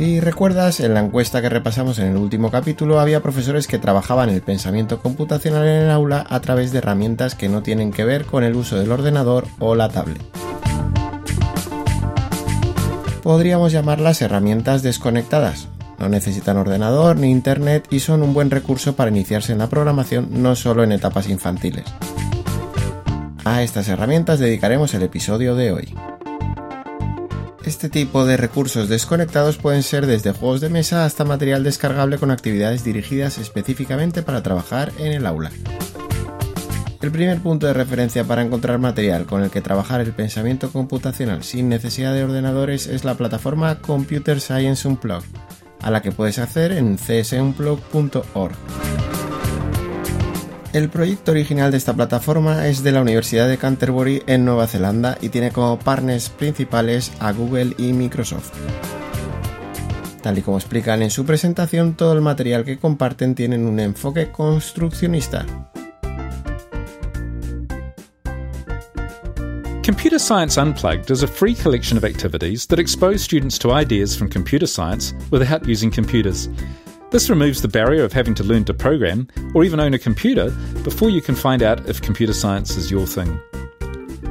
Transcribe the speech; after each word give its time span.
Si 0.00 0.18
recuerdas, 0.18 0.80
en 0.80 0.94
la 0.94 1.00
encuesta 1.00 1.42
que 1.42 1.50
repasamos 1.50 1.98
en 1.98 2.06
el 2.06 2.16
último 2.16 2.50
capítulo 2.50 3.00
había 3.00 3.20
profesores 3.20 3.66
que 3.66 3.78
trabajaban 3.78 4.30
el 4.30 4.40
pensamiento 4.40 4.98
computacional 5.02 5.68
en 5.68 5.82
el 5.82 5.90
aula 5.90 6.24
a 6.30 6.40
través 6.40 6.72
de 6.72 6.78
herramientas 6.78 7.34
que 7.34 7.50
no 7.50 7.62
tienen 7.62 7.92
que 7.92 8.06
ver 8.06 8.24
con 8.24 8.42
el 8.42 8.56
uso 8.56 8.78
del 8.78 8.92
ordenador 8.92 9.46
o 9.58 9.74
la 9.74 9.90
tablet 9.90 10.22
podríamos 13.22 13.72
llamarlas 13.72 14.22
herramientas 14.22 14.82
desconectadas. 14.82 15.68
No 15.98 16.08
necesitan 16.08 16.56
ordenador 16.56 17.16
ni 17.18 17.30
internet 17.30 17.86
y 17.90 18.00
son 18.00 18.22
un 18.22 18.32
buen 18.32 18.50
recurso 18.50 18.96
para 18.96 19.10
iniciarse 19.10 19.52
en 19.52 19.58
la 19.58 19.68
programación 19.68 20.28
no 20.42 20.56
solo 20.56 20.82
en 20.82 20.92
etapas 20.92 21.28
infantiles. 21.28 21.84
A 23.44 23.62
estas 23.62 23.88
herramientas 23.88 24.38
dedicaremos 24.38 24.94
el 24.94 25.02
episodio 25.02 25.54
de 25.54 25.72
hoy. 25.72 25.94
Este 27.70 27.88
tipo 27.88 28.26
de 28.26 28.36
recursos 28.36 28.88
desconectados 28.88 29.56
pueden 29.56 29.84
ser 29.84 30.04
desde 30.04 30.32
juegos 30.32 30.60
de 30.60 30.68
mesa 30.68 31.04
hasta 31.04 31.24
material 31.24 31.62
descargable 31.62 32.18
con 32.18 32.32
actividades 32.32 32.82
dirigidas 32.82 33.38
específicamente 33.38 34.24
para 34.24 34.42
trabajar 34.42 34.90
en 34.98 35.12
el 35.12 35.24
aula. 35.24 35.52
El 37.00 37.12
primer 37.12 37.38
punto 37.38 37.68
de 37.68 37.72
referencia 37.72 38.24
para 38.24 38.42
encontrar 38.42 38.80
material 38.80 39.24
con 39.24 39.44
el 39.44 39.50
que 39.50 39.60
trabajar 39.60 40.00
el 40.00 40.12
pensamiento 40.12 40.72
computacional 40.72 41.44
sin 41.44 41.68
necesidad 41.68 42.12
de 42.12 42.24
ordenadores 42.24 42.88
es 42.88 43.04
la 43.04 43.14
plataforma 43.14 43.80
Computer 43.80 44.40
Science 44.40 44.88
Unplugged, 44.88 45.30
a 45.80 45.92
la 45.92 46.02
que 46.02 46.10
puedes 46.10 46.40
acceder 46.40 46.72
en 46.72 46.98
csunplug.org. 46.98 48.56
El 50.72 50.88
proyecto 50.88 51.32
original 51.32 51.72
de 51.72 51.78
esta 51.78 51.94
plataforma 51.94 52.68
es 52.68 52.84
de 52.84 52.92
la 52.92 53.02
Universidad 53.02 53.48
de 53.48 53.58
Canterbury 53.58 54.22
en 54.28 54.44
Nueva 54.44 54.68
Zelanda 54.68 55.18
y 55.20 55.30
tiene 55.30 55.50
como 55.50 55.80
partners 55.80 56.30
principales 56.30 57.10
a 57.18 57.32
Google 57.32 57.74
y 57.76 57.92
Microsoft. 57.92 58.52
Tal 60.22 60.38
y 60.38 60.42
como 60.42 60.58
explican 60.58 61.02
en 61.02 61.10
su 61.10 61.24
presentación, 61.24 61.94
todo 61.94 62.12
el 62.12 62.20
material 62.20 62.64
que 62.64 62.78
comparten 62.78 63.34
tiene 63.34 63.58
un 63.58 63.80
enfoque 63.80 64.30
construccionista, 64.30 65.44
Computer 69.82 70.20
Science 70.20 70.56
Unplugged 70.56 71.10
is 71.10 71.24
a 71.24 71.26
free 71.26 71.52
collection 71.52 71.96
of 71.96 72.04
activities 72.04 72.66
that 72.66 72.78
expose 72.78 73.24
students 73.24 73.58
to 73.58 73.72
ideas 73.72 74.14
from 74.14 74.28
computer 74.28 74.66
science 74.66 75.14
without 75.32 75.66
using 75.66 75.90
computers. 75.90 76.48
This 77.10 77.28
removes 77.28 77.60
the 77.60 77.66
barrier 77.66 78.04
of 78.04 78.12
having 78.12 78.36
to 78.36 78.44
learn 78.44 78.64
to 78.66 78.72
program 78.72 79.26
or 79.52 79.64
even 79.64 79.80
own 79.80 79.94
a 79.94 79.98
computer 79.98 80.50
before 80.84 81.10
you 81.10 81.20
can 81.20 81.34
find 81.34 81.60
out 81.60 81.88
if 81.88 82.00
computer 82.00 82.32
science 82.32 82.76
is 82.76 82.88
your 82.88 83.04
thing. 83.04 83.40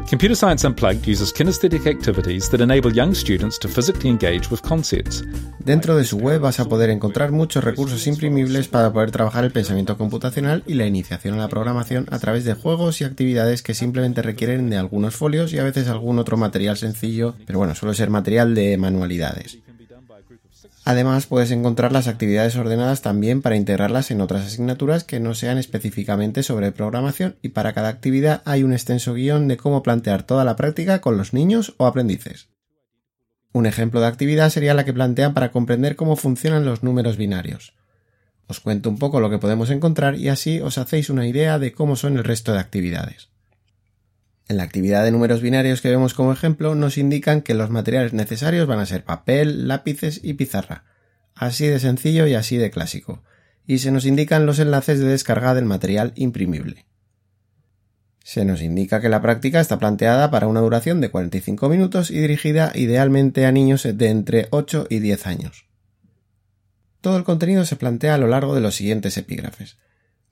Computer 0.10 0.34
Science 0.34 0.66
Unplugged 0.66 1.06
uses 1.06 1.32
kinesthetic 1.32 1.86
activities 1.88 2.50
that 2.50 2.62
enable 2.62 2.92
young 2.92 3.14
students 3.14 3.60
to 3.60 3.68
physically 3.68 4.10
engage 4.10 4.50
with 4.50 4.62
concepts. 4.62 5.24
Dentro 5.60 5.98
de 5.98 6.06
su 6.06 6.18
web 6.18 6.40
vas 6.40 6.62
a 6.62 6.66
poder 6.66 6.90
encontrar 6.90 7.32
muchos 7.32 7.64
recursos 7.66 8.08
imprimibles 8.08 8.70
para 8.70 8.94
poder 8.94 9.12
trabajar 9.12 9.44
el 9.44 9.52
pensamiento 9.52 9.98
computacional 9.98 10.64
y 10.66 10.76
la 10.76 10.88
iniciación 10.88 11.36
a 11.36 11.38
la 11.38 11.50
programación 11.50 12.08
a 12.12 12.18
través 12.18 12.46
de 12.46 12.54
juegos 12.54 13.02
y 13.02 13.04
actividades 13.04 13.62
que 13.62 13.74
simplemente 13.74 14.22
requieren 14.22 14.70
de 14.70 14.78
algunos 14.78 15.16
folios 15.16 15.52
y 15.52 15.60
a 15.60 15.64
veces 15.64 15.90
algún 15.90 16.18
otro 16.18 16.38
material 16.38 16.78
sencillo, 16.78 17.36
pero 17.46 17.60
bueno, 17.60 17.76
suele 17.76 17.94
ser 17.94 18.10
material 18.10 18.56
de 18.56 18.78
manualidades. 18.78 19.60
Además, 20.86 21.28
puedes 21.28 21.52
encontrar 21.52 21.92
las 21.92 22.08
actividades 22.08 22.56
ordenadas 22.56 23.02
también 23.02 23.42
para 23.42 23.56
integrarlas 23.56 24.12
en 24.12 24.22
otras 24.22 24.46
asignaturas 24.46 25.04
que 25.04 25.20
no 25.20 25.36
sean 25.36 25.58
específicamente 25.58 26.42
sobre 26.42 26.72
programación 26.72 27.36
y 27.42 27.50
para 27.50 27.74
cada 27.74 27.90
actividad 27.90 28.42
hay 28.46 28.64
un 28.64 28.74
extenso 28.74 29.14
guion 29.14 29.48
de 29.48 29.58
cómo 29.58 29.84
plantear 29.84 30.24
toda 30.24 30.46
la 30.46 30.56
práctica 30.56 31.02
con 31.02 31.18
los 31.18 31.34
niños 31.34 31.76
o 31.78 31.86
aprendices. 31.86 32.50
Un 33.52 33.66
ejemplo 33.66 34.00
de 34.00 34.08
actividad 34.08 34.50
sería 34.50 34.74
la 34.74 34.86
que 34.86 34.94
plantean 34.94 35.34
para 35.34 35.52
comprender 35.52 35.96
cómo 35.96 36.16
funcionan 36.16 36.66
los 36.66 36.84
números 36.84 37.18
binarios. 37.18 37.74
Os 38.48 38.60
cuento 38.60 38.90
un 38.90 38.98
poco 38.98 39.20
lo 39.20 39.30
que 39.30 39.38
podemos 39.38 39.70
encontrar 39.70 40.16
y 40.16 40.30
así 40.30 40.60
os 40.60 40.78
hacéis 40.78 41.10
una 41.10 41.28
idea 41.28 41.60
de 41.60 41.72
cómo 41.72 41.96
son 41.96 42.18
el 42.18 42.24
resto 42.24 42.54
de 42.54 42.60
actividades. 42.60 43.30
En 44.50 44.58
la 44.58 44.64
actividad 44.64 45.04
de 45.04 45.12
números 45.12 45.44
binarios 45.44 45.80
que 45.80 45.92
vemos 45.92 46.16
como 46.16 46.34
ejemplo 46.34 46.74
nos 46.74 46.98
indican 46.98 47.44
que 47.44 47.54
los 47.54 47.70
materiales 47.70 48.14
necesarios 48.14 48.66
van 48.66 48.80
a 48.80 48.88
ser 48.88 49.04
papel, 49.04 49.68
lápices 49.68 50.20
y 50.24 50.34
pizarra. 50.34 50.86
Así 51.36 51.68
de 51.68 51.80
sencillo 51.80 52.26
y 52.26 52.34
así 52.34 52.58
de 52.58 52.72
clásico. 52.72 53.22
Y 53.68 53.78
se 53.78 53.92
nos 53.92 54.06
indican 54.06 54.48
los 54.48 54.58
enlaces 54.58 55.00
de 55.00 55.06
descarga 55.06 55.54
del 55.54 55.66
material 55.66 56.14
imprimible. 56.16 56.88
Se 58.24 58.44
nos 58.44 58.64
indica 58.64 59.00
que 59.00 59.10
la 59.10 59.22
práctica 59.22 59.60
está 59.60 59.78
planteada 59.78 60.32
para 60.32 60.48
una 60.48 60.62
duración 60.62 61.00
de 61.00 61.12
45 61.12 61.70
minutos 61.70 62.10
y 62.10 62.18
dirigida 62.18 62.72
idealmente 62.74 63.46
a 63.46 63.52
niños 63.52 63.84
de 63.84 64.10
entre 64.10 64.48
8 64.50 64.88
y 64.90 64.98
10 64.98 65.28
años. 65.28 65.68
Todo 67.02 67.18
el 67.18 67.24
contenido 67.24 67.66
se 67.66 67.76
plantea 67.76 68.16
a 68.16 68.18
lo 68.18 68.26
largo 68.26 68.56
de 68.56 68.62
los 68.62 68.74
siguientes 68.74 69.16
epígrafes. 69.16 69.78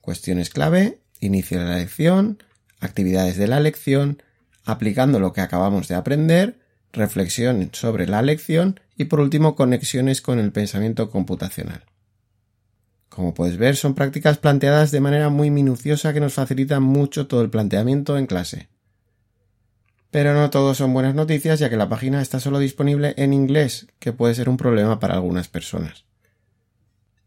Cuestiones 0.00 0.50
clave, 0.50 0.98
inicio 1.20 1.60
de 1.60 1.66
la 1.66 1.76
lección, 1.76 2.42
actividades 2.80 3.36
de 3.36 3.46
la 3.46 3.60
lección, 3.60 4.22
aplicando 4.64 5.20
lo 5.20 5.32
que 5.32 5.40
acabamos 5.40 5.88
de 5.88 5.94
aprender, 5.94 6.58
reflexión 6.92 7.70
sobre 7.72 8.06
la 8.06 8.22
lección 8.22 8.80
y 8.96 9.04
por 9.04 9.20
último 9.20 9.54
conexiones 9.54 10.20
con 10.20 10.38
el 10.38 10.52
pensamiento 10.52 11.10
computacional. 11.10 11.84
Como 13.08 13.34
puedes 13.34 13.56
ver, 13.56 13.76
son 13.76 13.94
prácticas 13.94 14.38
planteadas 14.38 14.90
de 14.90 15.00
manera 15.00 15.28
muy 15.28 15.50
minuciosa 15.50 16.12
que 16.12 16.20
nos 16.20 16.34
facilitan 16.34 16.82
mucho 16.82 17.26
todo 17.26 17.42
el 17.42 17.50
planteamiento 17.50 18.16
en 18.16 18.26
clase. 18.26 18.68
Pero 20.10 20.34
no 20.34 20.50
todo 20.50 20.74
son 20.74 20.94
buenas 20.94 21.14
noticias 21.14 21.58
ya 21.58 21.68
que 21.68 21.76
la 21.76 21.88
página 21.88 22.22
está 22.22 22.40
solo 22.40 22.58
disponible 22.58 23.14
en 23.16 23.32
inglés, 23.32 23.88
que 23.98 24.12
puede 24.12 24.34
ser 24.34 24.48
un 24.48 24.56
problema 24.56 25.00
para 25.00 25.14
algunas 25.14 25.48
personas. 25.48 26.07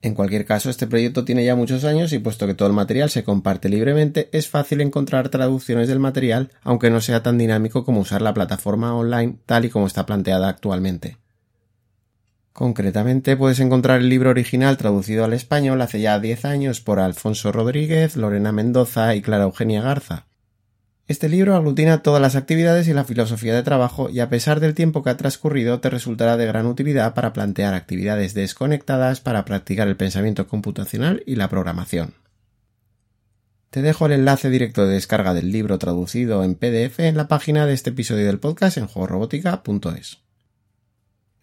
En 0.04 0.16
cualquier 0.16 0.46
caso, 0.46 0.72
este 0.72 0.88
proyecto 0.88 1.26
tiene 1.26 1.46
ya 1.46 1.56
muchos 1.56 1.84
años 1.84 2.12
y 2.12 2.20
puesto 2.20 2.48
que 2.48 2.56
todo 2.56 2.68
el 2.68 2.74
material 2.74 3.12
se 3.12 3.24
comparte 3.24 3.70
libremente, 3.70 4.30
es 4.32 4.48
fácil 4.48 4.82
encontrar 4.82 5.30
traducciones 5.30 5.88
del 5.88 6.00
material, 6.00 6.50
aunque 6.64 6.90
no 6.90 7.02
sea 7.02 7.22
tan 7.22 7.38
dinámico 7.38 7.86
como 7.86 8.00
usar 8.00 8.24
la 8.24 8.34
plataforma 8.34 8.96
online 8.96 9.38
tal 9.46 9.66
y 9.66 9.70
como 9.70 9.86
está 9.86 10.08
planteada 10.08 10.50
actualmente. 10.50 11.18
Concretamente, 12.52 13.38
puedes 13.38 13.60
encontrar 13.60 14.02
el 14.02 14.10
libro 14.10 14.32
original 14.32 14.76
traducido 14.76 15.24
al 15.24 15.34
español 15.34 15.82
hace 15.82 16.02
ya 16.02 16.20
10 16.20 16.46
años 16.46 16.82
por 16.82 17.00
Alfonso 17.00 17.52
Rodríguez, 17.52 18.18
Lorena 18.18 18.52
Mendoza 18.52 19.16
y 19.16 19.22
Clara 19.22 19.44
Eugenia 19.44 19.82
Garza, 19.82 20.26
este 21.08 21.28
libro 21.28 21.56
aglutina 21.56 22.04
todas 22.04 22.22
las 22.22 22.36
actividades 22.36 22.88
y 22.88 22.94
la 22.94 23.04
filosofía 23.04 23.54
de 23.54 23.64
trabajo 23.64 24.10
y 24.10 24.20
a 24.20 24.30
pesar 24.30 24.60
del 24.60 24.74
tiempo 24.74 25.04
que 25.04 25.10
ha 25.10 25.18
transcurrido 25.18 25.80
te 25.80 25.90
resultará 25.90 26.38
de 26.38 26.46
gran 26.46 26.66
utilidad 26.66 27.14
para 27.14 27.34
plantear 27.34 27.74
actividades 27.74 28.34
desconectadas 28.34 29.20
para 29.20 29.44
practicar 29.44 29.88
el 29.88 29.98
pensamiento 29.98 30.48
computacional 30.48 31.22
y 31.26 31.36
la 31.36 31.50
programación. 31.50 32.14
Te 33.72 33.82
dejo 33.82 34.06
el 34.06 34.12
enlace 34.12 34.50
directo 34.50 34.86
de 34.86 34.94
descarga 34.94 35.34
del 35.34 35.52
libro 35.52 35.78
traducido 35.80 36.44
en 36.44 36.56
PDF 36.56 37.00
en 37.00 37.18
la 37.18 37.28
página 37.28 37.66
de 37.66 37.74
este 37.74 37.92
episodio 37.92 38.26
del 38.26 38.40
podcast 38.40 38.78
en 38.78 38.88
juegorobótica.es. 38.88 40.20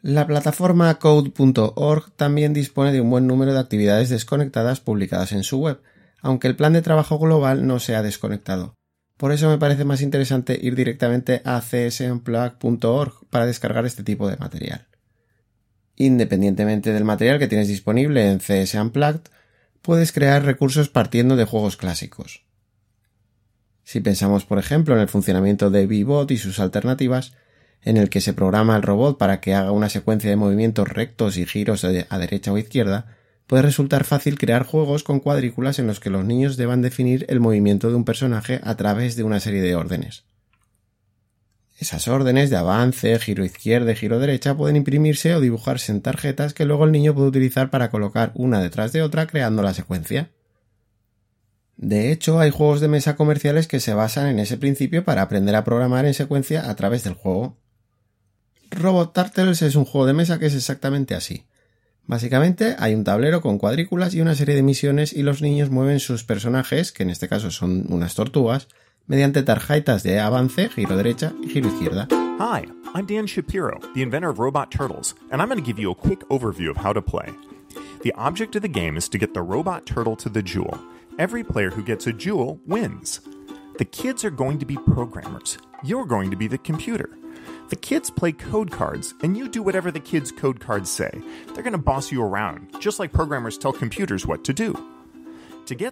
La 0.03 0.27
plataforma 0.27 0.95
code.org 0.99 2.13
también 2.17 2.53
dispone 2.53 2.93
de 2.93 3.01
un 3.01 3.11
buen 3.11 3.27
número 3.27 3.53
de 3.53 3.59
actividades 3.59 4.11
desconectadas 4.11 4.81
publicadas 4.81 5.33
en 5.33 5.43
su 5.43 5.59
web, 5.59 5.81
aunque 6.21 6.49
el 6.49 6.57
plan 6.57 6.73
de 6.73 6.83
trabajo 6.83 7.19
global 7.19 7.67
no 7.67 7.81
sea 7.81 8.03
desconectado. 8.03 8.75
Por 9.19 9.33
eso 9.33 9.51
me 9.51 9.59
parece 9.59 9.85
más 9.85 10.01
interesante 10.01 10.57
ir 10.63 10.77
directamente 10.77 11.43
a 11.45 11.61
csunplug.org 11.61 13.27
para 13.29 13.47
descargar 13.47 13.85
este 13.85 14.05
tipo 14.05 14.29
de 14.29 14.37
material. 14.37 14.87
Independientemente 15.97 16.93
del 16.93 17.05
material 17.05 17.41
que 17.41 17.49
tienes 17.49 17.67
disponible 17.67 18.31
en 18.31 18.39
CS 18.39 18.77
puedes 19.83 20.13
crear 20.13 20.45
recursos 20.45 20.89
partiendo 20.89 21.35
de 21.35 21.45
juegos 21.45 21.77
clásicos. 21.77 22.45
Si 23.83 24.01
pensamos, 24.01 24.45
por 24.45 24.61
ejemplo, 24.61 24.95
en 24.95 25.01
el 25.01 25.09
funcionamiento 25.09 25.69
de 25.71 25.89
B-Bot 25.89 26.31
y 26.31 26.37
sus 26.37 26.61
alternativas, 26.61 27.33
en 27.83 27.97
el 27.97 28.11
que 28.11 28.21
se 28.21 28.35
programa 28.35 28.77
el 28.77 28.83
robot 28.83 29.19
para 29.19 29.41
que 29.41 29.55
haga 29.55 29.73
una 29.73 29.89
secuencia 29.89 30.31
de 30.31 30.37
movimientos 30.37 30.89
rectos 30.89 31.37
y 31.39 31.45
giros 31.45 31.83
a 31.85 32.19
derecha 32.19 32.53
o 32.53 32.59
izquierda, 32.59 33.18
puede 33.49 33.63
resultar 33.63 34.05
fácil 34.05 34.39
crear 34.39 34.65
juegos 34.65 35.03
con 35.03 35.21
cuadrículas 35.21 35.79
en 35.79 35.89
los 35.89 35.99
que 35.99 36.11
los 36.11 36.25
niños 36.25 36.57
deban 36.59 36.83
definir 36.83 37.25
el 37.29 37.41
movimiento 37.41 37.89
de 37.89 37.97
un 37.97 38.05
personaje 38.05 38.61
a 38.63 38.77
través 38.77 39.17
de 39.17 39.25
una 39.25 39.41
serie 39.41 39.63
de 39.63 39.75
órdenes. 39.75 40.25
Esas 41.79 42.09
órdenes 42.09 42.51
de 42.51 42.57
avance, 42.57 43.19
giro 43.19 43.45
izquierda 43.45 43.93
y 43.93 43.97
giro 43.97 44.19
derecha 44.19 44.55
pueden 44.55 44.77
imprimirse 44.77 45.35
o 45.35 45.41
dibujarse 45.41 45.93
en 45.93 46.03
tarjetas 46.03 46.53
que 46.53 46.67
luego 46.67 46.85
el 46.85 46.93
niño 46.93 47.15
puede 47.15 47.29
utilizar 47.29 47.71
para 47.71 47.91
colocar 47.91 48.33
una 48.35 48.61
detrás 48.61 48.93
de 48.93 49.01
otra 49.01 49.27
creando 49.27 49.63
la 49.63 49.73
secuencia. 49.73 50.31
De 51.79 52.13
hecho, 52.13 52.41
hay 52.41 52.51
juegos 52.51 52.81
de 52.81 52.89
mesa 52.89 53.17
comerciales 53.17 53.67
que 53.67 53.81
se 53.81 53.95
basan 53.95 54.27
en 54.27 54.41
ese 54.41 54.59
principio 54.59 55.05
para 55.05 55.23
aprender 55.23 55.55
a 55.55 55.65
programar 55.65 56.05
en 56.05 56.15
secuencia 56.15 56.69
a 56.69 56.77
través 56.77 57.03
del 57.03 57.15
juego. 57.15 57.57
Robot 58.71 59.15
Turtles 59.15 59.63
es 59.63 59.75
un 59.75 59.87
juego 59.87 60.07
de 60.07 60.13
mesa 60.13 60.39
que 60.39 60.47
es 60.47 60.55
exactamente 60.55 61.15
así. 61.15 61.47
Básicamente 62.09 62.75
hay 62.79 62.95
un 62.95 63.05
tablero 63.05 63.43
con 63.43 63.59
cuadrículas 63.59 64.15
y 64.15 64.23
una 64.23 64.35
serie 64.35 64.57
de 64.57 64.63
misiones 64.63 65.13
y 65.13 65.23
los 65.23 65.43
niños 65.43 65.69
mueven 65.69 66.01
sus 66.01 66.25
personajes, 66.25 66.91
que 66.91 67.03
en 67.03 67.11
este 67.11 67.29
caso 67.29 67.51
son 67.51 67.85
unas 67.93 68.15
tortugas, 68.15 68.69
mediante 69.07 69.43
tarjetas 69.43 70.03
de 70.03 70.19
avance, 70.19 70.71
giro 70.71 70.97
derecha 70.97 71.35
y 71.43 71.49
giro 71.49 71.69
izquierda. 71.69 72.09
Hi, 72.41 72.67
I'm 72.95 73.05
Dan 73.07 73.27
Shapiro, 73.27 73.79
the 73.95 74.01
inventor 74.01 74.31
of 74.31 74.39
Robot 74.39 74.71
Turtles, 74.71 75.17
and 75.31 75.43
I'm 75.43 75.49
going 75.49 75.63
to 75.63 75.67
give 75.67 75.79
you 75.79 75.91
a 75.91 75.95
quick 75.95 76.21
overview 76.31 76.71
of 76.71 76.79
how 76.79 76.95
to 76.95 77.03
play. 77.03 77.29
The 78.03 78.15
object 78.15 78.57
of 78.57 78.63
the 78.63 78.69
game 78.69 78.97
is 78.97 79.11
to 79.11 79.19
get 79.19 79.35
the 79.35 79.43
robot 79.43 79.85
turtle 79.85 80.17
to 80.17 80.31
the 80.31 80.43
jewel. 80.43 80.79
Every 81.19 81.45
player 81.45 81.69
who 81.69 81.83
gets 81.83 82.07
a 82.07 82.13
jewel 82.15 82.59
wins. 82.67 83.21
The 83.77 83.85
kids 83.85 84.25
are 84.25 84.31
going 84.31 84.59
to 84.61 84.67
be 84.67 84.77
programmers. 84.77 85.59
You're 85.85 86.07
going 86.07 86.31
to 86.31 86.39
be 86.39 86.49
the 86.49 86.57
computer. 86.57 87.11
The 87.71 87.77
kids 87.77 88.11
play 88.11 88.33
code 88.33 88.71
cards, 88.71 89.15
and 89.23 89.37
you 89.37 89.49
do 89.49 89.63
whatever 89.63 89.91
the 89.91 90.01
kids' 90.01 90.33
code 90.33 90.59
cards 90.59 90.91
say. 90.91 91.11
They're 91.53 91.63
going 91.63 91.73
to 91.73 91.79
boss 91.79 92.11
you 92.11 92.23
around, 92.23 92.75
just 92.81 92.99
like 92.99 93.13
programmers 93.13 93.59
tell 93.59 93.73
computers 93.73 94.27
what 94.27 94.43
to 94.45 94.55
do. 94.55 94.75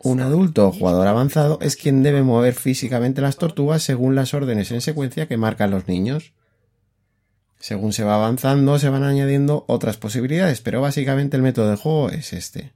Un 0.04 0.20
adulto 0.20 0.68
o 0.68 0.72
jugador 0.72 1.06
avanzado 1.06 1.58
es 1.60 1.76
quien 1.76 2.02
debe 2.02 2.22
mover 2.22 2.54
físicamente 2.54 3.20
las 3.20 3.36
tortugas 3.36 3.82
según 3.82 4.14
las 4.14 4.32
órdenes 4.32 4.70
en 4.70 4.80
secuencia 4.80 5.28
que 5.28 5.36
marcan 5.36 5.70
los 5.70 5.86
niños. 5.86 6.32
Según 7.58 7.92
se 7.92 8.04
va 8.04 8.14
avanzando, 8.14 8.78
se 8.78 8.88
van 8.88 9.04
añadiendo 9.04 9.64
otras 9.68 9.98
posibilidades, 9.98 10.62
pero 10.62 10.80
básicamente 10.80 11.36
el 11.36 11.42
método 11.42 11.70
de 11.70 11.76
juego 11.76 12.08
es 12.08 12.32
este. 12.32 12.72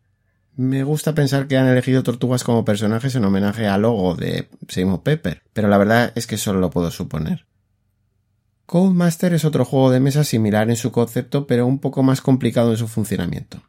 Me 0.56 0.84
gusta 0.84 1.14
pensar 1.14 1.46
que 1.46 1.56
han 1.56 1.68
elegido 1.68 2.02
tortugas 2.02 2.44
como 2.44 2.66
personajes 2.66 3.14
en 3.14 3.24
homenaje 3.24 3.66
al 3.66 3.82
logo 3.82 4.14
de 4.14 4.48
Simon 4.68 5.02
Pepper, 5.02 5.42
pero 5.54 5.68
la 5.68 5.78
verdad 5.78 6.12
es 6.16 6.26
que 6.26 6.36
solo 6.36 6.60
lo 6.60 6.68
puedo 6.68 6.90
suponer. 6.90 7.46
Codemaster 8.70 9.34
es 9.34 9.44
otro 9.44 9.64
juego 9.64 9.90
de 9.90 9.98
mesa 9.98 10.22
similar 10.22 10.70
en 10.70 10.76
su 10.76 10.92
concepto, 10.92 11.48
pero 11.48 11.66
un 11.66 11.80
poco 11.80 12.04
más 12.04 12.20
complicado 12.20 12.70
en 12.70 12.76
su 12.76 12.86
funcionamiento. 12.86 13.64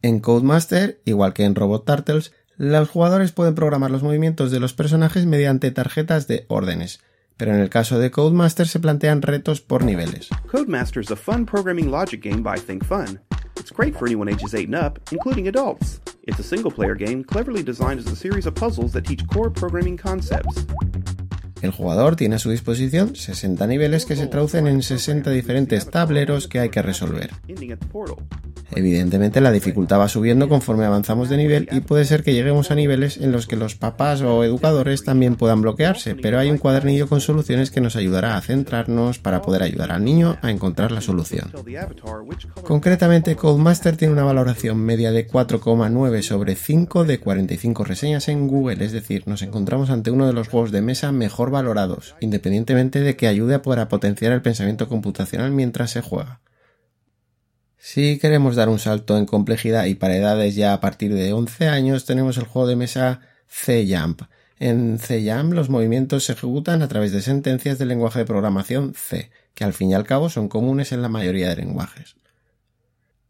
En 0.00 0.20
Codemaster, 0.20 1.02
igual 1.04 1.34
que 1.34 1.44
en 1.44 1.54
Robot 1.54 1.84
Turtles, 1.84 2.32
los 2.56 2.88
jugadores 2.88 3.32
pueden 3.32 3.54
programar 3.54 3.90
los 3.90 4.02
movimientos 4.02 4.50
de 4.50 4.60
los 4.60 4.72
personajes 4.72 5.26
mediante 5.26 5.70
tarjetas 5.72 6.26
de 6.26 6.46
órdenes, 6.48 7.00
pero 7.36 7.52
en 7.52 7.60
el 7.60 7.68
caso 7.68 7.98
de 7.98 8.10
Codemaster 8.10 8.66
se 8.66 8.80
plantean 8.80 9.20
retos 9.20 9.60
por 9.60 9.84
niveles. 9.84 10.30
Codemaster 10.50 11.02
is 11.02 11.10
a 11.10 11.16
fun 11.16 11.44
programming 11.44 11.90
logic 11.90 12.22
game 12.22 12.42
by 12.42 12.58
Think 12.58 12.82
Fun. 12.82 13.20
It's 13.60 13.70
great 13.70 13.94
for 13.94 14.06
anyone 14.06 14.32
ages 14.32 14.54
8 14.54 14.68
and 14.68 14.74
up, 14.74 14.98
including 15.12 15.48
adults. 15.48 16.00
It's 16.22 16.40
a 16.40 16.42
single 16.42 16.70
player 16.70 16.94
game 16.94 17.22
cleverly 17.22 17.62
designed 17.62 17.98
as 17.98 18.10
a 18.10 18.16
series 18.16 18.46
of 18.46 18.54
puzzles 18.54 18.92
that 18.92 19.04
teach 19.04 19.26
core 19.26 19.50
programming 19.50 19.98
concepts. 19.98 20.64
El 21.62 21.70
jugador 21.70 22.16
tiene 22.16 22.36
a 22.36 22.38
su 22.38 22.50
disposición 22.50 23.16
60 23.16 23.66
niveles 23.66 24.04
que 24.04 24.16
se 24.16 24.26
traducen 24.26 24.66
en 24.66 24.82
60 24.82 25.30
diferentes 25.30 25.90
tableros 25.90 26.48
que 26.48 26.60
hay 26.60 26.68
que 26.68 26.82
resolver. 26.82 27.30
Evidentemente 28.74 29.40
la 29.40 29.52
dificultad 29.52 30.00
va 30.00 30.08
subiendo 30.08 30.48
conforme 30.48 30.84
avanzamos 30.84 31.28
de 31.28 31.36
nivel 31.36 31.68
y 31.70 31.80
puede 31.80 32.04
ser 32.04 32.22
que 32.22 32.34
lleguemos 32.34 32.70
a 32.70 32.74
niveles 32.74 33.16
en 33.16 33.32
los 33.32 33.46
que 33.46 33.56
los 33.56 33.74
papás 33.74 34.22
o 34.22 34.44
educadores 34.44 35.04
también 35.04 35.36
puedan 35.36 35.62
bloquearse, 35.62 36.14
pero 36.14 36.38
hay 36.38 36.50
un 36.50 36.58
cuadernillo 36.58 37.08
con 37.08 37.20
soluciones 37.20 37.70
que 37.70 37.80
nos 37.80 37.96
ayudará 37.96 38.36
a 38.36 38.40
centrarnos 38.40 39.18
para 39.18 39.42
poder 39.42 39.62
ayudar 39.62 39.92
al 39.92 40.04
niño 40.04 40.36
a 40.42 40.50
encontrar 40.50 40.92
la 40.92 41.00
solución. 41.00 41.52
Concretamente, 42.64 43.36
Codemaster 43.36 43.96
tiene 43.96 44.12
una 44.12 44.24
valoración 44.24 44.78
media 44.78 45.12
de 45.12 45.28
4,9 45.28 46.22
sobre 46.22 46.56
5 46.56 47.04
de 47.04 47.20
45 47.20 47.84
reseñas 47.84 48.28
en 48.28 48.48
Google, 48.48 48.84
es 48.84 48.92
decir, 48.92 49.22
nos 49.26 49.42
encontramos 49.42 49.90
ante 49.90 50.10
uno 50.10 50.26
de 50.26 50.32
los 50.32 50.48
juegos 50.48 50.72
de 50.72 50.82
mesa 50.82 51.12
mejor 51.12 51.50
valorados, 51.50 52.16
independientemente 52.20 53.00
de 53.00 53.16
que 53.16 53.28
ayude 53.28 53.54
a 53.54 53.62
poder 53.62 53.86
potenciar 53.88 54.32
el 54.32 54.42
pensamiento 54.42 54.88
computacional 54.88 55.50
mientras 55.52 55.90
se 55.90 56.02
juega. 56.02 56.40
Si 57.88 58.18
queremos 58.18 58.56
dar 58.56 58.68
un 58.68 58.80
salto 58.80 59.16
en 59.16 59.26
complejidad 59.26 59.84
y 59.84 59.94
para 59.94 60.16
edades 60.16 60.56
ya 60.56 60.72
a 60.72 60.80
partir 60.80 61.14
de 61.14 61.32
11 61.32 61.68
años, 61.68 62.04
tenemos 62.04 62.36
el 62.36 62.42
juego 62.42 62.66
de 62.66 62.74
mesa 62.74 63.20
C-Jump. 63.46 64.22
En 64.58 64.98
C-Jump 64.98 65.52
los 65.52 65.70
movimientos 65.70 66.24
se 66.24 66.32
ejecutan 66.32 66.82
a 66.82 66.88
través 66.88 67.12
de 67.12 67.22
sentencias 67.22 67.78
del 67.78 67.86
lenguaje 67.86 68.18
de 68.18 68.24
programación 68.24 68.92
C, 68.96 69.30
que 69.54 69.62
al 69.62 69.72
fin 69.72 69.90
y 69.90 69.94
al 69.94 70.02
cabo 70.02 70.28
son 70.28 70.48
comunes 70.48 70.90
en 70.90 71.00
la 71.00 71.08
mayoría 71.08 71.48
de 71.48 71.62
lenguajes. 71.62 72.16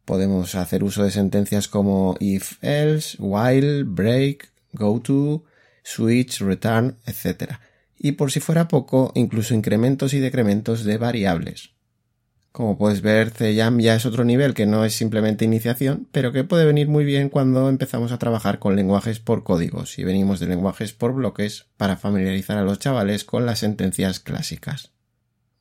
Podemos 0.07 0.55
hacer 0.55 0.85
uso 0.85 1.05
de 1.05 1.11
sentencias 1.11 1.69
como 1.69 2.17
if, 2.19 2.57
else, 2.65 3.19
while, 3.21 3.85
break, 3.85 4.53
go 4.73 4.99
to, 5.01 5.45
switch, 5.83 6.41
return, 6.41 6.97
etc. 7.05 7.57
Y 7.99 8.13
por 8.13 8.33
si 8.33 8.41
fuera 8.41 8.69
poco, 8.69 9.13
incluso 9.17 9.53
incrementos 9.53 10.15
y 10.15 10.19
decrementos 10.19 10.83
de 10.85 10.97
variables. 10.97 11.76
Como 12.57 12.79
puedes 12.79 13.03
ver, 13.03 13.33
CJAM 13.33 13.81
ya 13.81 13.97
es 13.97 14.07
otro 14.07 14.25
nivel 14.25 14.55
que 14.55 14.65
no 14.65 14.87
es 14.87 14.95
simplemente 14.95 15.45
iniciación, 15.45 16.09
pero 16.11 16.33
que 16.33 16.43
puede 16.43 16.65
venir 16.65 16.89
muy 16.89 17.05
bien 17.05 17.29
cuando 17.29 17.69
empezamos 17.69 18.13
a 18.13 18.19
trabajar 18.19 18.59
con 18.59 18.77
lenguajes 18.77 19.21
por 19.21 19.45
códigos 19.45 19.99
y 19.99 20.05
venimos 20.05 20.41
de 20.41 20.47
lenguajes 20.47 20.95
por 20.95 21.13
bloques 21.13 21.67
para 21.77 21.99
familiarizar 21.99 22.57
a 22.57 22.63
los 22.63 22.79
chavales 22.79 23.25
con 23.25 23.45
las 23.45 23.59
sentencias 23.59 24.21
clásicas. 24.21 24.91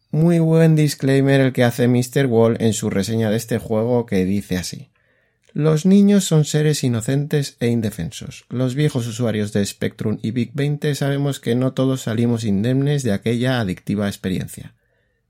Muy 0.10 0.40
buen 0.40 0.78
disclaimer 0.78 1.42
el 1.42 1.52
que 1.52 1.66
hace 1.66 1.90
Mr. 1.90 2.28
Wall 2.28 2.56
en 2.62 2.72
su 2.72 2.90
reseña 2.90 3.30
de 3.30 3.36
este 3.36 3.58
juego 3.58 4.06
que 4.06 4.24
dice 4.24 4.56
así. 4.56 4.90
Los 5.52 5.86
niños 5.86 6.24
son 6.24 6.46
seres 6.46 6.82
inocentes 6.82 7.58
e 7.60 7.68
indefensos. 7.68 8.46
Los 8.48 8.74
viejos 8.74 9.06
usuarios 9.06 9.52
de 9.52 9.66
Spectrum 9.66 10.18
y 10.22 10.32
Big 10.32 10.52
20 10.54 10.96
sabemos 10.96 11.42
que 11.42 11.56
no 11.56 11.74
todos 11.74 12.04
salimos 12.04 12.46
indemnes 12.46 13.04
de 13.04 13.12
aquella 13.12 13.60
adictiva 13.60 14.08
experiencia. 14.08 14.76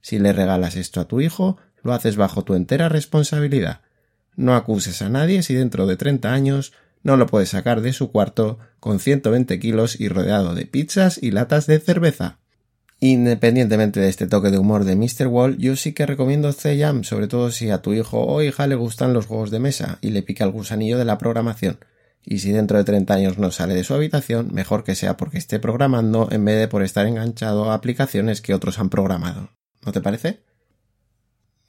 Si 0.06 0.20
le 0.20 0.34
regalas 0.34 0.76
esto 0.76 1.02
a 1.02 1.08
tu 1.08 1.20
hijo, 1.20 1.58
lo 1.82 1.92
haces 1.92 2.16
bajo 2.16 2.44
tu 2.44 2.54
entera 2.54 2.90
responsabilidad. 2.90 3.82
No 4.36 4.54
acuses 4.54 5.02
a 5.02 5.10
nadie 5.10 5.42
si 5.42 5.56
dentro 5.56 5.88
de 5.88 5.98
30 5.98 6.32
años 6.32 6.74
no 7.02 7.18
lo 7.18 7.26
puedes 7.26 7.50
sacar 7.50 7.82
de 7.82 7.92
su 7.92 8.12
cuarto 8.12 8.60
con 8.80 9.00
120 9.00 9.58
kilos 9.58 10.00
y 10.00 10.08
rodeado 10.08 10.54
de 10.54 10.68
pizzas 10.68 11.18
y 11.20 11.32
latas 11.32 11.66
de 11.66 11.80
cerveza. 11.80 12.38
Independientemente 13.00 14.00
de 14.00 14.10
este 14.10 14.28
toque 14.28 14.52
de 14.52 14.60
humor 14.60 14.84
de 14.84 14.96
Mr. 14.96 15.26
Wall, 15.26 15.58
yo 15.58 15.76
sí 15.76 15.94
que 15.94 16.06
recomiendo 16.06 16.54
C-Jam, 16.54 17.04
sobre 17.04 17.28
todo 17.28 17.50
si 17.50 17.72
a 17.72 17.82
tu 17.82 17.96
hijo 17.96 18.28
o 18.28 18.44
hija 18.44 18.68
le 18.68 18.76
gustan 18.76 19.12
los 19.12 19.26
juegos 19.26 19.50
de 19.50 19.58
mesa 19.58 19.98
y 20.02 20.12
le 20.12 20.22
pica 20.22 20.44
el 20.44 20.52
gusanillo 20.52 21.00
de 21.00 21.06
la 21.06 21.18
programación. 21.18 21.80
Y 22.24 22.38
si 22.38 22.52
dentro 22.52 22.78
de 22.78 22.84
30 22.84 23.12
años 23.12 23.38
no 23.40 23.50
sale 23.50 23.74
de 23.74 23.84
su 23.84 23.96
habitación, 23.96 24.50
mejor 24.54 24.84
que 24.84 24.94
sea 24.94 25.18
porque 25.18 25.40
esté 25.40 25.58
programando 25.58 26.28
en 26.30 26.46
vez 26.46 26.60
de 26.60 26.68
por 26.68 26.84
estar 26.84 27.08
enganchado 27.08 27.72
a 27.72 27.74
aplicaciones 27.74 28.42
que 28.42 28.54
otros 28.54 28.78
han 28.78 28.92
programado. 28.92 29.55
¿No 29.86 29.92
te 29.92 30.02
parece? 30.02 30.42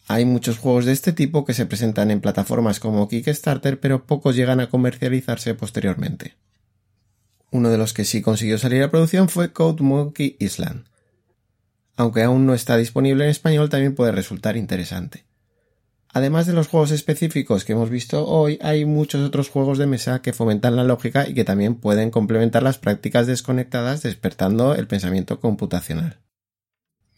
Hay 0.08 0.24
muchos 0.24 0.58
juegos 0.58 0.84
de 0.84 0.92
este 0.92 1.12
tipo 1.12 1.44
que 1.44 1.52
se 1.54 1.66
presentan 1.66 2.10
en 2.10 2.20
plataformas 2.20 2.80
como 2.80 3.08
Kickstarter, 3.08 3.80
pero 3.80 4.06
pocos 4.06 4.36
llegan 4.36 4.60
a 4.60 4.68
comercializarse 4.68 5.54
posteriormente. 5.54 6.36
Uno 7.50 7.70
de 7.70 7.78
los 7.78 7.92
que 7.92 8.04
sí 8.04 8.22
consiguió 8.22 8.58
salir 8.58 8.82
a 8.82 8.90
producción 8.90 9.28
fue 9.28 9.52
Code 9.52 9.82
Monkey 9.82 10.36
Island. 10.38 10.86
Aunque 11.96 12.22
aún 12.22 12.46
no 12.46 12.54
está 12.54 12.76
disponible 12.76 13.24
en 13.24 13.30
español, 13.30 13.68
también 13.68 13.94
puede 13.94 14.12
resultar 14.12 14.56
interesante. 14.56 15.24
Además 16.12 16.46
de 16.46 16.52
los 16.52 16.68
juegos 16.68 16.92
específicos 16.92 17.64
que 17.64 17.72
hemos 17.72 17.90
visto 17.90 18.26
hoy, 18.26 18.58
hay 18.62 18.84
muchos 18.84 19.26
otros 19.26 19.50
juegos 19.50 19.76
de 19.76 19.86
mesa 19.86 20.22
que 20.22 20.32
fomentan 20.32 20.76
la 20.76 20.84
lógica 20.84 21.28
y 21.28 21.34
que 21.34 21.44
también 21.44 21.74
pueden 21.74 22.10
complementar 22.10 22.62
las 22.62 22.78
prácticas 22.78 23.26
desconectadas 23.26 24.02
despertando 24.02 24.74
el 24.74 24.86
pensamiento 24.86 25.40
computacional. 25.40 26.18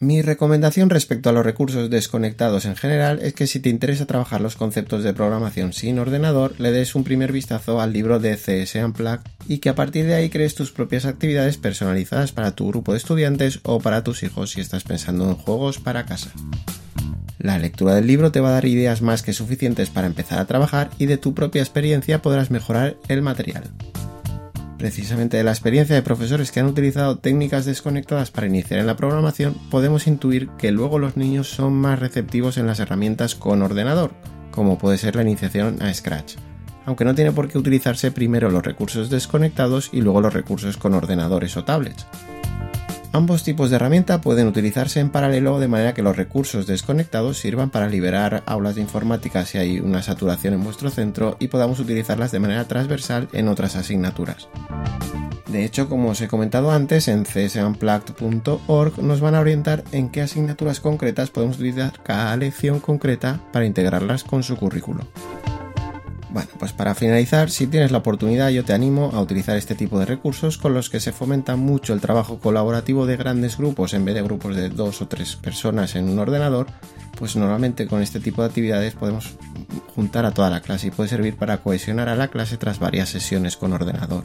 Mi 0.00 0.22
recomendación 0.22 0.90
respecto 0.90 1.28
a 1.28 1.32
los 1.32 1.44
recursos 1.44 1.90
desconectados 1.90 2.66
en 2.66 2.76
general 2.76 3.18
es 3.20 3.34
que 3.34 3.48
si 3.48 3.58
te 3.58 3.68
interesa 3.68 4.06
trabajar 4.06 4.40
los 4.40 4.54
conceptos 4.54 5.02
de 5.02 5.12
programación 5.12 5.72
sin 5.72 5.98
ordenador, 5.98 6.54
le 6.60 6.70
des 6.70 6.94
un 6.94 7.02
primer 7.02 7.32
vistazo 7.32 7.80
al 7.80 7.92
libro 7.92 8.20
de 8.20 8.36
CS 8.36 8.76
Unplugged 8.76 9.26
y 9.48 9.58
que 9.58 9.70
a 9.70 9.74
partir 9.74 10.06
de 10.06 10.14
ahí 10.14 10.30
crees 10.30 10.54
tus 10.54 10.70
propias 10.70 11.04
actividades 11.04 11.56
personalizadas 11.56 12.30
para 12.30 12.52
tu 12.52 12.68
grupo 12.68 12.92
de 12.92 12.98
estudiantes 12.98 13.58
o 13.64 13.80
para 13.80 14.04
tus 14.04 14.22
hijos 14.22 14.52
si 14.52 14.60
estás 14.60 14.84
pensando 14.84 15.30
en 15.30 15.34
juegos 15.34 15.80
para 15.80 16.06
casa. 16.06 16.30
La 17.38 17.58
lectura 17.58 17.96
del 17.96 18.06
libro 18.06 18.30
te 18.30 18.38
va 18.38 18.50
a 18.50 18.52
dar 18.52 18.66
ideas 18.66 19.02
más 19.02 19.22
que 19.22 19.32
suficientes 19.32 19.90
para 19.90 20.06
empezar 20.06 20.38
a 20.38 20.46
trabajar 20.46 20.90
y 20.98 21.06
de 21.06 21.18
tu 21.18 21.34
propia 21.34 21.62
experiencia 21.62 22.22
podrás 22.22 22.52
mejorar 22.52 22.96
el 23.08 23.22
material. 23.22 23.64
Precisamente 24.78 25.36
de 25.36 25.42
la 25.42 25.50
experiencia 25.50 25.96
de 25.96 26.02
profesores 26.02 26.52
que 26.52 26.60
han 26.60 26.66
utilizado 26.66 27.18
técnicas 27.18 27.64
desconectadas 27.64 28.30
para 28.30 28.46
iniciar 28.46 28.78
en 28.78 28.86
la 28.86 28.96
programación, 28.96 29.54
podemos 29.70 30.06
intuir 30.06 30.50
que 30.56 30.70
luego 30.70 31.00
los 31.00 31.16
niños 31.16 31.48
son 31.48 31.74
más 31.74 31.98
receptivos 31.98 32.58
en 32.58 32.68
las 32.68 32.78
herramientas 32.78 33.34
con 33.34 33.62
ordenador, 33.62 34.12
como 34.52 34.78
puede 34.78 34.96
ser 34.96 35.16
la 35.16 35.22
iniciación 35.22 35.82
a 35.82 35.92
Scratch, 35.92 36.36
aunque 36.86 37.04
no 37.04 37.16
tiene 37.16 37.32
por 37.32 37.48
qué 37.48 37.58
utilizarse 37.58 38.12
primero 38.12 38.50
los 38.50 38.62
recursos 38.62 39.10
desconectados 39.10 39.90
y 39.92 40.00
luego 40.00 40.20
los 40.20 40.32
recursos 40.32 40.76
con 40.76 40.94
ordenadores 40.94 41.56
o 41.56 41.64
tablets. 41.64 42.06
Ambos 43.12 43.42
tipos 43.42 43.70
de 43.70 43.76
herramienta 43.76 44.20
pueden 44.20 44.46
utilizarse 44.46 45.00
en 45.00 45.10
paralelo 45.10 45.58
de 45.58 45.68
manera 45.68 45.94
que 45.94 46.02
los 46.02 46.16
recursos 46.16 46.66
desconectados 46.66 47.38
sirvan 47.38 47.70
para 47.70 47.88
liberar 47.88 48.42
aulas 48.46 48.74
de 48.74 48.82
informática 48.82 49.46
si 49.46 49.58
hay 49.58 49.80
una 49.80 50.02
saturación 50.02 50.54
en 50.54 50.62
vuestro 50.62 50.90
centro 50.90 51.36
y 51.40 51.48
podamos 51.48 51.80
utilizarlas 51.80 52.32
de 52.32 52.40
manera 52.40 52.66
transversal 52.66 53.28
en 53.32 53.48
otras 53.48 53.76
asignaturas. 53.76 54.48
De 55.48 55.64
hecho, 55.64 55.88
como 55.88 56.10
os 56.10 56.20
he 56.20 56.28
comentado 56.28 56.70
antes, 56.70 57.08
en 57.08 57.24
csunplugged.org 57.24 58.98
nos 58.98 59.20
van 59.20 59.34
a 59.34 59.40
orientar 59.40 59.82
en 59.92 60.10
qué 60.10 60.20
asignaturas 60.20 60.80
concretas 60.80 61.30
podemos 61.30 61.56
utilizar 61.56 61.94
cada 62.02 62.36
lección 62.36 62.80
concreta 62.80 63.40
para 63.50 63.64
integrarlas 63.64 64.24
con 64.24 64.42
su 64.42 64.56
currículo. 64.56 65.08
Bueno, 66.30 66.50
pues 66.58 66.72
para 66.72 66.94
finalizar, 66.94 67.50
si 67.50 67.66
tienes 67.66 67.90
la 67.90 67.98
oportunidad, 67.98 68.50
yo 68.50 68.64
te 68.64 68.74
animo 68.74 69.10
a 69.14 69.20
utilizar 69.20 69.56
este 69.56 69.74
tipo 69.74 69.98
de 69.98 70.04
recursos 70.04 70.58
con 70.58 70.74
los 70.74 70.90
que 70.90 71.00
se 71.00 71.12
fomenta 71.12 71.56
mucho 71.56 71.94
el 71.94 72.02
trabajo 72.02 72.38
colaborativo 72.38 73.06
de 73.06 73.16
grandes 73.16 73.56
grupos 73.56 73.94
en 73.94 74.04
vez 74.04 74.14
de 74.14 74.22
grupos 74.22 74.54
de 74.54 74.68
dos 74.68 75.00
o 75.00 75.08
tres 75.08 75.36
personas 75.36 75.96
en 75.96 76.08
un 76.08 76.18
ordenador, 76.18 76.66
pues 77.18 77.34
normalmente 77.34 77.86
con 77.86 78.02
este 78.02 78.20
tipo 78.20 78.42
de 78.42 78.48
actividades 78.48 78.94
podemos 78.94 79.36
juntar 79.94 80.26
a 80.26 80.32
toda 80.32 80.50
la 80.50 80.60
clase 80.60 80.88
y 80.88 80.90
puede 80.90 81.08
servir 81.08 81.36
para 81.36 81.58
cohesionar 81.58 82.10
a 82.10 82.16
la 82.16 82.28
clase 82.28 82.58
tras 82.58 82.78
varias 82.78 83.08
sesiones 83.08 83.56
con 83.56 83.72
ordenador. 83.72 84.24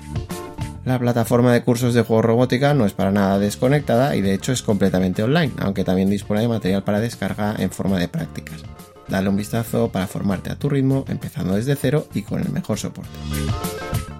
La 0.83 0.99
plataforma 0.99 1.53
de 1.53 1.63
cursos 1.63 1.93
de 1.93 2.01
juego 2.01 2.21
robótica 2.21 2.73
no 2.73 2.85
es 2.85 2.91
para 2.91 3.11
nada 3.11 3.39
desconectada 3.39 4.17
y 4.17 4.21
de 4.21 4.33
hecho 4.33 4.51
es 4.51 4.61
completamente 4.61 5.23
online, 5.23 5.53
aunque 5.59 5.85
también 5.85 6.09
dispone 6.09 6.41
de 6.41 6.49
material 6.49 6.83
para 6.83 6.99
descarga 6.99 7.55
en 7.57 7.71
forma 7.71 7.97
de 7.97 8.09
prácticas. 8.09 8.61
Dale 9.07 9.29
un 9.29 9.35
vistazo 9.35 9.89
para 9.91 10.07
formarte 10.07 10.51
a 10.51 10.55
tu 10.55 10.69
ritmo, 10.69 11.05
empezando 11.07 11.55
desde 11.55 11.75
cero 11.75 12.07
y 12.13 12.23
con 12.23 12.41
el 12.41 12.49
mejor 12.49 12.77
soporte. 12.77 13.11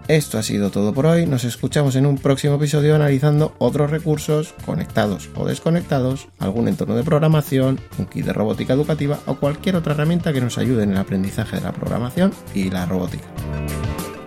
Esto 0.10 0.38
ha 0.38 0.44
sido 0.44 0.70
todo 0.70 0.94
por 0.94 1.06
hoy, 1.06 1.26
nos 1.26 1.46
escuchamos 1.46 1.96
en 1.96 2.06
un 2.06 2.18
próximo 2.18 2.56
episodio 2.56 2.94
analizando 2.94 3.56
otros 3.58 3.90
recursos 3.90 4.54
conectados 4.66 5.30
o 5.36 5.46
desconectados, 5.46 6.28
algún 6.40 6.68
entorno 6.68 6.96
de 6.96 7.04
programación, 7.04 7.80
un 7.98 8.06
kit 8.08 8.26
de 8.26 8.34
robótica 8.34 8.74
educativa 8.74 9.20
o 9.28 9.36
cualquier 9.36 9.78
otra 9.78 9.94
herramienta 9.94 10.34
que 10.34 10.42
nos 10.42 10.58
ayude 10.58 10.84
en 10.84 10.92
el 10.92 10.98
aprendizaje 10.98 11.56
de 11.56 11.62
la 11.62 11.72
programación 11.72 12.34
y 12.54 12.70
la 12.70 12.86
robótica. 12.86 13.28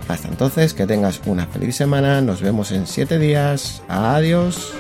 Hasta 0.08 0.28
entonces, 0.28 0.72
que 0.72 0.86
tengas 0.86 1.20
una 1.26 1.46
feliz 1.46 1.76
semana, 1.76 2.22
nos 2.22 2.40
vemos 2.40 2.72
en 2.72 2.86
7 2.86 3.18
días, 3.18 3.82
adiós. 3.88 4.72